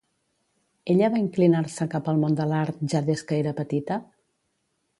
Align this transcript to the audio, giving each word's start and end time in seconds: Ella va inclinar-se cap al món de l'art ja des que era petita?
Ella 0.93 1.09
va 1.15 1.19
inclinar-se 1.23 1.87
cap 1.91 2.09
al 2.13 2.23
món 2.23 2.37
de 2.41 2.47
l'art 2.53 2.81
ja 2.95 3.03
des 3.11 3.25
que 3.33 3.39
era 3.43 3.57
petita? 3.61 3.99